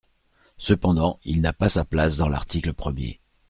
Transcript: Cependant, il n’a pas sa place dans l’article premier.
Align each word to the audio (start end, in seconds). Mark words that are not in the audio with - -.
Cependant, 0.57 1.19
il 1.25 1.41
n’a 1.41 1.53
pas 1.53 1.69
sa 1.69 1.85
place 1.85 2.17
dans 2.17 2.27
l’article 2.27 2.73
premier. 2.73 3.19